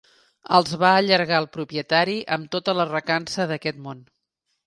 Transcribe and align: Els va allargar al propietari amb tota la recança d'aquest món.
Els 0.59 0.71
va 0.83 0.93
allargar 1.01 1.35
al 1.39 1.47
propietari 1.57 2.17
amb 2.37 2.49
tota 2.57 2.75
la 2.79 2.87
recança 2.93 3.47
d'aquest 3.53 3.85
món. 3.89 4.03